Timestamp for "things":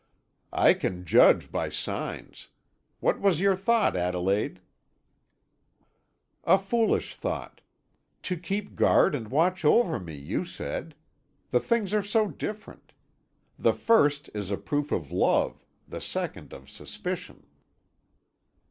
11.59-11.93